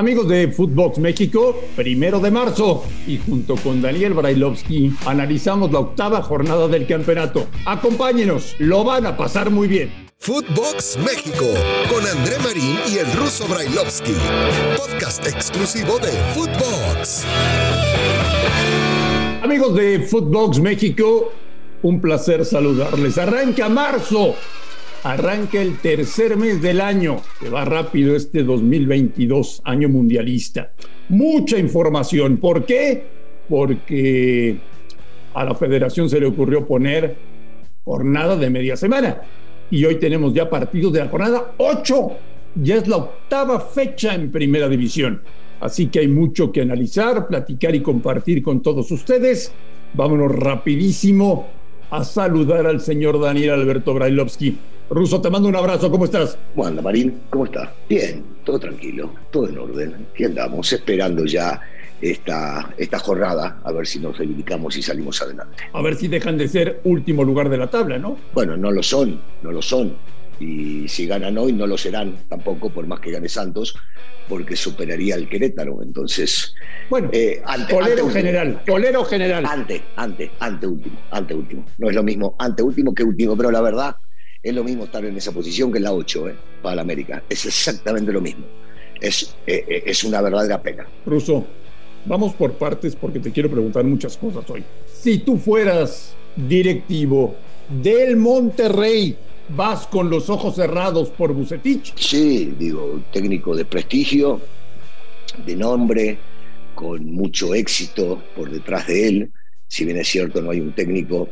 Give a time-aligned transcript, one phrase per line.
[0.00, 6.22] Amigos de Footbox México, primero de marzo, y junto con Daniel Brailovsky analizamos la octava
[6.22, 7.46] jornada del campeonato.
[7.66, 9.92] Acompáñenos, lo van a pasar muy bien.
[10.16, 11.44] Footbox México,
[11.90, 14.14] con André Marín y el ruso Brailovsky.
[14.74, 17.26] Podcast exclusivo de Footbox.
[19.42, 21.30] Amigos de Footbox México,
[21.82, 23.18] un placer saludarles.
[23.18, 24.34] Arranca marzo
[25.02, 30.72] Arranca el tercer mes del año, que va rápido este 2022, año mundialista.
[31.08, 32.36] Mucha información.
[32.36, 33.04] ¿Por qué?
[33.48, 34.58] Porque
[35.32, 37.16] a la federación se le ocurrió poner
[37.82, 39.22] jornada de media semana.
[39.70, 42.10] Y hoy tenemos ya partidos de la jornada 8.
[42.56, 45.22] Ya es la octava fecha en primera división.
[45.60, 49.50] Así que hay mucho que analizar, platicar y compartir con todos ustedes.
[49.94, 51.48] Vámonos rapidísimo
[51.88, 54.58] a saludar al señor Daniel Alberto Brailovsky.
[54.90, 56.36] Ruso, te mando un abrazo, ¿cómo estás?
[56.52, 57.22] ¿Cómo anda, Marín?
[57.30, 57.70] ¿Cómo estás?
[57.88, 60.08] Bien, todo tranquilo, todo en orden.
[60.12, 61.60] Aquí andamos esperando ya
[62.00, 65.62] esta, esta jornada, a ver si nos reivindicamos y salimos adelante.
[65.72, 68.18] A ver si dejan de ser último lugar de la tabla, ¿no?
[68.34, 69.94] Bueno, no lo son, no lo son.
[70.40, 73.76] Y si ganan hoy, no lo serán tampoco, por más que gane Santos,
[74.28, 75.84] porque superaría al Querétaro.
[75.84, 76.52] Entonces,
[76.88, 77.76] bueno, eh, ante,
[78.10, 79.46] general, polero general.
[79.46, 81.64] Ante, ante, ante último, ante último.
[81.78, 83.94] No es lo mismo ante último que último, pero la verdad
[84.42, 86.36] es lo mismo estar en esa posición que en la 8 ¿eh?
[86.62, 87.22] para la América.
[87.28, 88.44] Es exactamente lo mismo.
[89.00, 90.86] Es, eh, eh, es una verdadera pena.
[91.04, 91.46] Ruso,
[92.06, 94.64] vamos por partes porque te quiero preguntar muchas cosas hoy.
[94.92, 97.34] Si tú fueras directivo
[97.68, 99.16] del Monterrey,
[99.50, 101.94] ¿vas con los ojos cerrados por Bucetich?
[101.96, 104.40] Sí, digo, técnico de prestigio,
[105.44, 106.18] de nombre,
[106.74, 109.32] con mucho éxito por detrás de él.
[109.66, 111.28] Si bien es cierto, no hay un técnico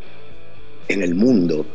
[0.89, 1.67] en el mundo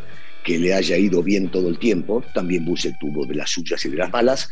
[0.43, 2.23] que le haya ido bien todo el tiempo.
[2.33, 4.49] También Buse tuvo de las suyas y de las malas.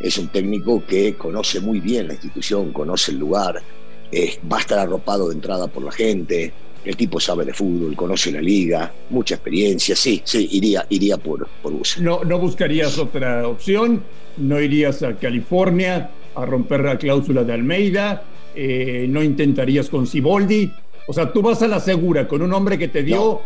[0.00, 3.62] Es un técnico que conoce muy bien la institución, conoce el lugar,
[4.50, 6.52] va a estar arropado de entrada por la gente.
[6.84, 9.96] El tipo sabe de fútbol, conoce la liga, mucha experiencia.
[9.96, 12.02] Sí, sí, iría, iría por, por Buse.
[12.02, 14.02] No, ¿No buscarías otra opción?
[14.36, 18.24] ¿No irías a California a romper la cláusula de Almeida?
[18.54, 20.70] Eh, ¿No intentarías con Siboldi?
[21.06, 23.40] O sea, tú vas a la segura con un hombre que te dio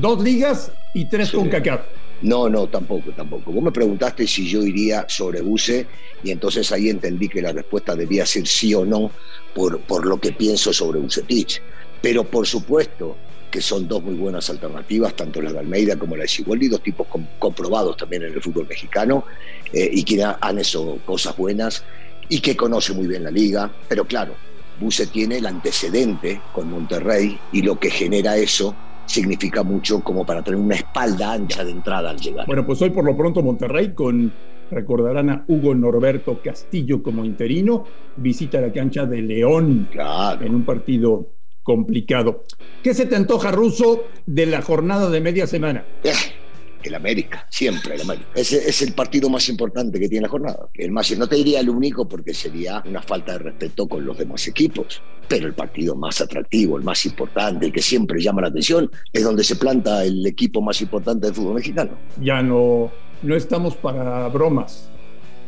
[0.00, 1.80] dos ligas y tres con CACAF.
[2.22, 3.52] No, no, tampoco, tampoco.
[3.52, 5.86] Vos me preguntaste si yo iría sobre Buse
[6.24, 9.10] y entonces ahí entendí que la respuesta debía ser sí o no
[9.54, 11.60] por, por lo que pienso sobre Bucetich.
[12.00, 13.16] Pero por supuesto
[13.50, 16.82] que son dos muy buenas alternativas, tanto la de Almeida como la de Sigoldi, dos
[16.82, 17.06] tipos
[17.38, 19.24] comprobados también en el fútbol mexicano
[19.72, 21.84] eh, y que han hecho cosas buenas
[22.28, 23.70] y que conoce muy bien la liga.
[23.88, 24.34] Pero claro,
[24.80, 28.74] Buse tiene el antecedente con Monterrey y lo que genera eso
[29.06, 32.46] significa mucho como para tener una espalda ancha de entrada al llegar.
[32.46, 34.32] Bueno, pues hoy por lo pronto Monterrey con
[34.70, 37.84] recordarán a Hugo Norberto Castillo como interino,
[38.16, 39.88] visita la cancha de León
[40.40, 42.44] en un partido complicado.
[42.82, 45.84] ¿Qué se te antoja, Ruso, de la jornada de media semana?
[46.86, 48.28] El América, siempre el América.
[48.34, 50.68] Ese es el partido más importante que tiene la jornada.
[50.74, 54.16] El más, no te diría el único porque sería una falta de respeto con los
[54.16, 58.48] demás equipos, pero el partido más atractivo, el más importante, el que siempre llama la
[58.48, 61.90] atención, es donde se planta el equipo más importante del fútbol mexicano.
[62.20, 62.92] Ya no,
[63.22, 64.88] no estamos para bromas.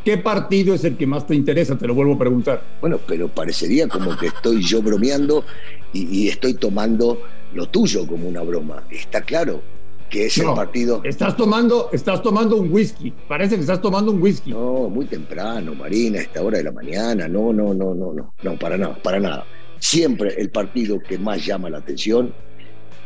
[0.04, 1.76] ¿Qué partido es el que más te interesa?
[1.76, 2.62] Te lo vuelvo a preguntar.
[2.80, 5.44] Bueno, pero parecería como que estoy yo bromeando
[5.92, 7.20] y, y estoy tomando
[7.54, 8.84] lo tuyo como una broma.
[8.90, 9.62] Está claro,
[10.08, 11.02] que es el partido.
[11.04, 13.12] Estás tomando, estás tomando un whisky.
[13.26, 14.50] Parece que estás tomando un whisky.
[14.50, 17.28] No, muy temprano, Marina, a esta hora de la mañana.
[17.28, 18.34] No, no, no, no, no.
[18.42, 19.46] No, para nada, para nada.
[19.78, 22.32] Siempre el partido que más llama la atención,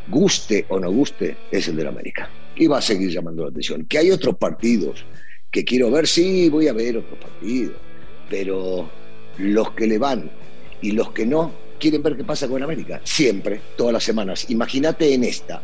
[0.09, 2.31] guste o no guste, es el de la América.
[2.57, 3.85] Y va a seguir llamando la atención.
[3.87, 5.05] Que hay otros partidos
[5.51, 7.77] que quiero ver, sí, voy a ver otros partidos.
[8.31, 8.89] Pero
[9.39, 10.31] los que le van
[10.81, 13.01] y los que no, quieren ver qué pasa con América.
[13.05, 14.51] Siempre, todas las semanas.
[14.51, 15.61] Imagínate en esta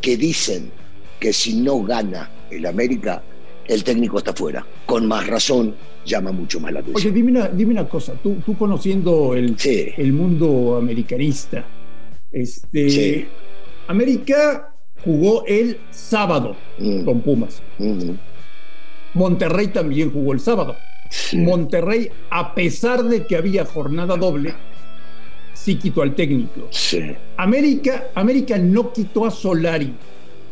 [0.00, 0.70] que dicen
[1.18, 3.22] que si no gana el América,
[3.66, 4.64] el técnico está fuera.
[4.86, 5.74] Con más razón,
[6.04, 7.14] llama mucho más la atención.
[7.14, 9.56] Oye, dime una, cosa, tú, tú conociendo el,
[9.96, 11.64] el mundo americanista,
[12.30, 13.28] este,
[13.88, 14.74] América
[15.04, 17.04] jugó el sábado mm.
[17.04, 17.62] con Pumas.
[17.78, 18.16] Mm-hmm.
[19.14, 20.76] Monterrey también jugó el sábado.
[21.34, 24.54] Monterrey, a pesar de que había jornada doble,
[25.54, 26.68] sí quitó al técnico.
[26.70, 27.00] Sí.
[27.36, 29.92] América, América no quitó a Solari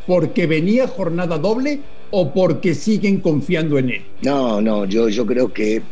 [0.07, 4.03] porque venía jornada doble o porque siguen confiando en él.
[4.23, 5.83] No, no, yo, yo creo que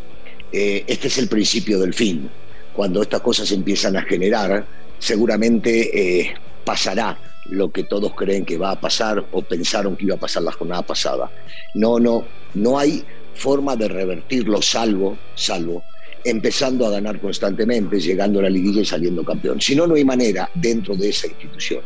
[0.53, 2.31] eh, este es el principio del fin.
[2.73, 4.65] Cuando estas cosas empiezan a generar,
[4.99, 6.35] seguramente eh,
[6.65, 10.43] pasará lo que todos creen que va a pasar o pensaron que iba a pasar
[10.43, 11.31] la jornada pasada.
[11.75, 12.25] No, no,
[12.55, 13.05] no hay
[13.35, 15.83] forma de revertirlo salvo, salvo
[16.25, 19.61] empezando a ganar constantemente, llegando a la liguilla y saliendo campeón.
[19.61, 21.83] Si no, no hay manera dentro de esa institución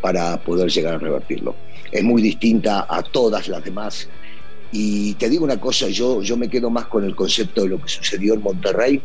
[0.00, 1.54] para poder llegar a revertirlo.
[1.90, 4.08] Es muy distinta a todas las demás.
[4.70, 7.82] Y te digo una cosa, yo, yo me quedo más con el concepto de lo
[7.82, 9.00] que sucedió en Monterrey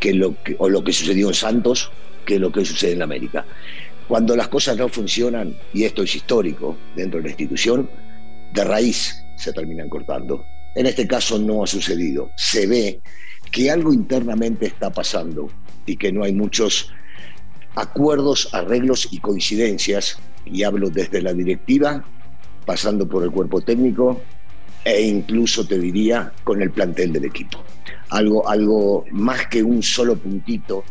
[0.00, 1.90] que lo que, o lo que sucedió en Santos
[2.24, 3.44] que lo que sucede en América.
[4.08, 7.88] Cuando las cosas no funcionan, y esto es histórico dentro de la institución,
[8.52, 10.44] de raíz se terminan cortando.
[10.74, 12.30] En este caso no ha sucedido.
[12.36, 13.00] Se ve
[13.50, 15.50] que algo internamente está pasando
[15.86, 16.90] y que no hay muchos
[17.74, 22.04] acuerdos, arreglos y coincidencias, y hablo desde la directiva,
[22.64, 24.20] pasando por el cuerpo técnico
[24.84, 27.62] e incluso te diría con el plantel del equipo.
[28.10, 30.84] Algo, algo más que un solo puntito,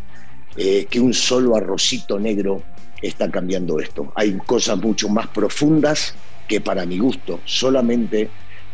[0.55, 2.63] eh, que un solo arrocito negro
[3.01, 4.11] está cambiando esto.
[4.15, 6.15] Hay cosas mucho más profundas
[6.47, 8.29] que para mi gusto solamente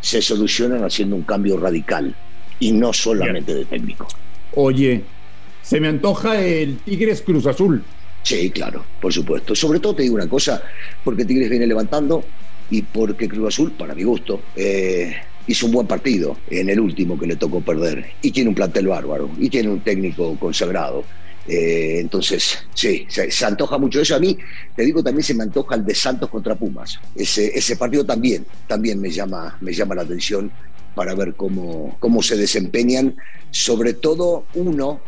[0.08, 2.16] se solucionan haciendo un cambio radical
[2.62, 4.08] y no solamente de técnico.
[4.56, 5.04] Oye,
[5.62, 7.84] se me antoja el Tigres Cruz Azul.
[8.24, 9.54] Sí, claro, por supuesto.
[9.54, 10.64] Sobre todo te digo una cosa,
[11.04, 12.24] porque Tigres viene levantando
[12.70, 15.14] y porque Cruz Azul, para mi gusto, eh,
[15.46, 18.12] hizo un buen partido en el último que le tocó perder.
[18.22, 21.04] Y tiene un plantel bárbaro, y tiene un técnico consagrado.
[21.48, 24.16] Eh, entonces, sí, se, antoja mucho eso.
[24.16, 24.38] A mí,
[24.76, 27.00] te digo, también se me antoja el de Santos contra Pumas.
[27.16, 30.52] Ese, ese partido también, también me llama, me llama la atención
[30.94, 33.16] para ver cómo, cómo se desempeñan,
[33.52, 35.00] sobre todo uno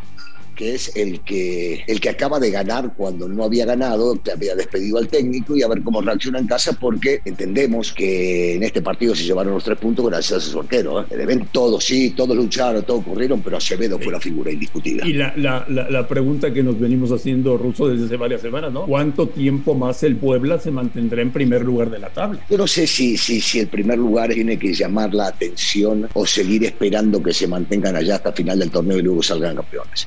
[0.60, 4.54] que es el que, el que acaba de ganar cuando no había ganado, que había
[4.54, 8.82] despedido al técnico y a ver cómo reacciona en casa, porque entendemos que en este
[8.82, 11.00] partido se llevaron los tres puntos gracias a su arquero.
[11.00, 11.46] ¿eh?
[11.50, 15.08] todos, sí, todos lucharon, todos corrieron, pero Acevedo fue la figura indiscutida.
[15.08, 18.84] Y la, la, la, pregunta que nos venimos haciendo, Ruso, desde hace varias semanas, ¿no?
[18.84, 22.44] ¿Cuánto tiempo más el Puebla se mantendrá en primer lugar de la tabla?
[22.50, 26.26] Yo no sé si, si, si el primer lugar tiene que llamar la atención o
[26.26, 30.06] seguir esperando que se mantengan allá hasta final del torneo y luego salgan campeones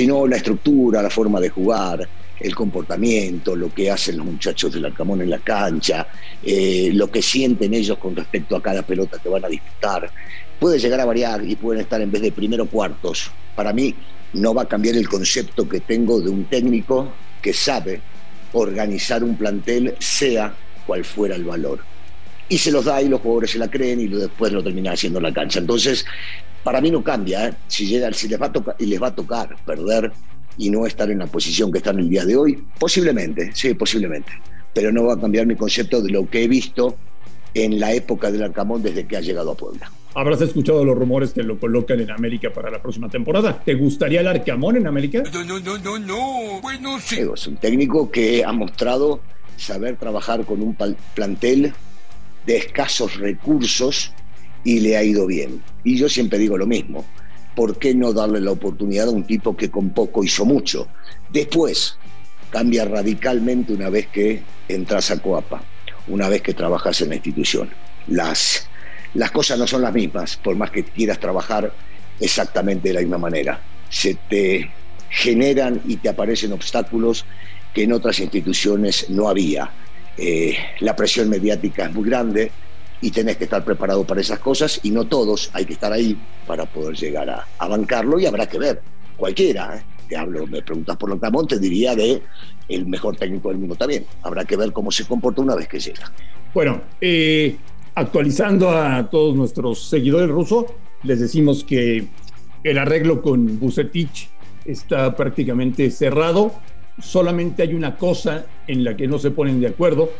[0.00, 2.08] sino la estructura, la forma de jugar,
[2.40, 6.06] el comportamiento, lo que hacen los muchachos del Arcamón en la cancha,
[6.42, 10.10] eh, lo que sienten ellos con respecto a cada pelota que van a disputar.
[10.58, 13.30] Puede llegar a variar y pueden estar en vez de primero cuartos.
[13.54, 13.94] Para mí
[14.32, 17.12] no va a cambiar el concepto que tengo de un técnico
[17.42, 18.00] que sabe
[18.54, 20.54] organizar un plantel sea
[20.86, 21.80] cual fuera el valor.
[22.48, 25.18] Y se los da y los jugadores se la creen y después lo terminan haciendo
[25.18, 25.58] en la cancha.
[25.58, 26.06] Entonces,
[26.62, 27.54] para mí no cambia, ¿eh?
[27.68, 30.12] si, llega, si les, va a tocar, y les va a tocar perder
[30.58, 33.74] y no estar en la posición que están en el día de hoy, posiblemente, sí,
[33.74, 34.32] posiblemente,
[34.74, 36.96] pero no va a cambiar mi concepto de lo que he visto
[37.54, 39.90] en la época del Arcamón desde que ha llegado a Puebla.
[40.14, 43.62] Habrás escuchado los rumores que lo colocan en América para la próxima temporada.
[43.64, 45.22] ¿Te gustaría el Arcamón en América?
[45.32, 46.60] No, no, no, no, no.
[46.60, 47.20] Bueno, sí.
[47.32, 49.20] Es un técnico que ha mostrado
[49.56, 50.76] saber trabajar con un
[51.14, 51.72] plantel
[52.44, 54.12] de escasos recursos
[54.64, 55.62] y le ha ido bien.
[55.84, 57.04] Y yo siempre digo lo mismo,
[57.54, 60.88] ¿por qué no darle la oportunidad a un tipo que con poco hizo mucho?
[61.30, 61.96] Después
[62.50, 65.62] cambia radicalmente una vez que entras a Coapa,
[66.08, 67.70] una vez que trabajas en la institución.
[68.08, 68.68] Las,
[69.14, 71.72] las cosas no son las mismas, por más que quieras trabajar
[72.18, 73.60] exactamente de la misma manera.
[73.88, 74.70] Se te
[75.10, 77.24] generan y te aparecen obstáculos
[77.74, 79.70] que en otras instituciones no había.
[80.16, 82.50] Eh, la presión mediática es muy grande,
[83.00, 86.16] y tenés que estar preparado para esas cosas y no todos, hay que estar ahí
[86.46, 88.82] para poder llegar a, bancarlo y habrá que ver,
[89.16, 89.82] cualquiera, ¿eh?
[90.08, 92.22] te hablo, me preguntas por Locamón, te diría de
[92.68, 95.78] el mejor técnico del mundo también, habrá que ver cómo se comporta una vez que
[95.78, 96.12] llega.
[96.52, 97.56] Bueno, eh,
[97.94, 100.66] actualizando a todos nuestros seguidores rusos,
[101.02, 102.06] les decimos que
[102.62, 104.28] el arreglo con Bucetich
[104.64, 106.52] está prácticamente cerrado,
[107.00, 110.10] solamente hay una cosa en la que no se ponen de acuerdo,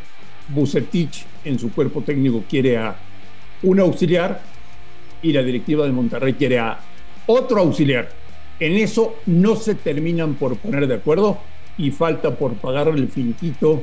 [0.49, 2.97] Bucetich en su cuerpo técnico quiere a
[3.63, 4.41] un auxiliar
[5.23, 6.79] y la directiva de Monterrey quiere a
[7.27, 8.09] otro auxiliar.
[8.59, 11.39] En eso no se terminan por poner de acuerdo
[11.79, 13.83] y falta por pagarle el finiquito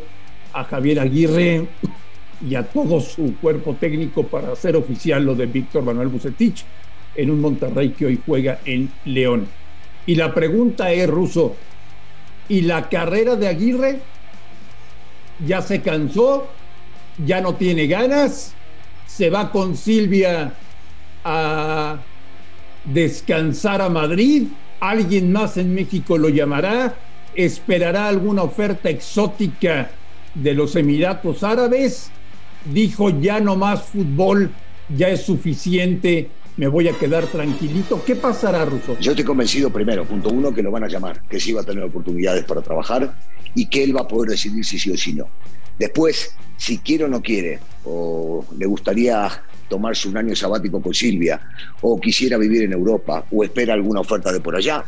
[0.53, 1.67] a Javier Aguirre
[2.47, 6.63] y a todo su cuerpo técnico para hacer oficial lo de Víctor Manuel Bucetich
[7.15, 9.47] en un Monterrey que hoy juega en León.
[10.05, 11.55] Y la pregunta es, Ruso,
[12.47, 13.99] ¿y la carrera de Aguirre
[15.45, 16.47] ya se cansó,
[17.25, 18.53] ya no tiene ganas,
[19.05, 20.53] se va con Silvia
[21.23, 21.97] a
[22.85, 24.47] descansar a Madrid,
[24.79, 26.95] alguien más en México lo llamará,
[27.35, 29.91] esperará alguna oferta exótica
[30.33, 32.11] de los Emiratos Árabes,
[32.65, 34.51] dijo ya no más fútbol,
[34.89, 38.03] ya es suficiente, me voy a quedar tranquilito.
[38.03, 38.97] ¿Qué pasará, Russo?
[38.99, 41.63] Yo estoy convencido primero, punto uno, que lo van a llamar, que sí va a
[41.63, 43.15] tener oportunidades para trabajar
[43.53, 45.27] y que él va a poder decidir si sí o si no.
[45.77, 51.39] Después, si quiere o no quiere, o le gustaría tomarse un año sabático con Silvia,
[51.81, 54.83] o quisiera vivir en Europa, o espera alguna oferta de por allá.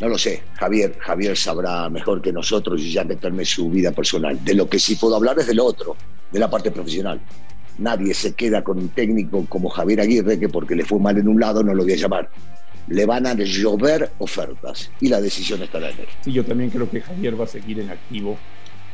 [0.00, 4.44] No lo sé, Javier, Javier sabrá mejor que nosotros y ya meterme su vida personal.
[4.44, 5.96] De lo que sí puedo hablar es de lo otro,
[6.30, 7.20] de la parte profesional.
[7.78, 11.28] Nadie se queda con un técnico como Javier Aguirre que porque le fue mal en
[11.28, 12.30] un lado no lo voy a llamar.
[12.88, 16.06] Le van a llover ofertas y la decisión estará en él.
[16.22, 18.38] Sí, yo también creo que Javier va a seguir en activo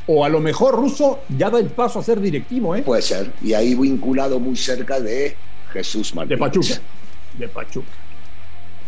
[0.07, 2.81] o a lo mejor Russo ya da el paso a ser directivo, ¿eh?
[2.81, 3.31] Puede ser.
[3.41, 5.35] Y ahí vinculado muy cerca de
[5.71, 6.39] Jesús Martínez.
[6.39, 6.81] De Pachuca.
[7.37, 7.91] De Pachuca.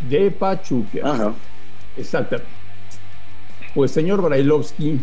[0.09, 0.99] De Pachuca.
[1.03, 1.33] Ajá.
[1.95, 2.51] Exactamente.
[3.73, 4.99] Pues señor Brailovsky,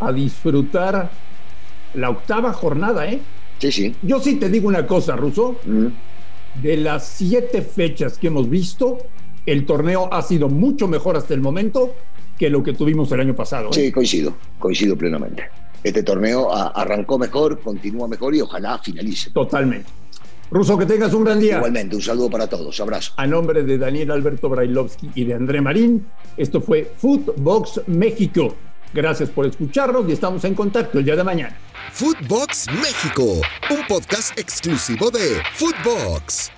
[0.00, 1.10] a disfrutar
[1.94, 3.20] la octava jornada, ¿eh?
[3.58, 3.94] Sí, sí.
[4.02, 5.56] Yo sí te digo una cosa, Russo.
[5.64, 5.86] Mm.
[6.62, 8.98] De las siete fechas que hemos visto,
[9.46, 11.94] el torneo ha sido mucho mejor hasta el momento
[12.38, 13.68] que lo que tuvimos el año pasado.
[13.68, 13.72] ¿eh?
[13.72, 15.44] Sí, coincido, coincido plenamente.
[15.82, 19.30] Este torneo arrancó mejor, continúa mejor y ojalá finalice.
[19.30, 19.88] Totalmente.
[20.50, 21.56] Ruso, que tengas un gran día.
[21.56, 22.80] Igualmente, un saludo para todos.
[22.80, 23.12] Abrazo.
[23.16, 28.54] A nombre de Daniel Alberto Brailovsky y de André Marín, esto fue Footbox México.
[28.92, 31.56] Gracias por escucharnos y estamos en contacto el día de mañana.
[31.92, 33.40] Footbox México,
[33.70, 36.50] un podcast exclusivo de Footbox.